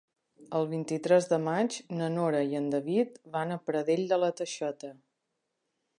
[0.59, 4.95] El vint-i-tres de maig na Nora i en David van a Pradell de la Teixeta.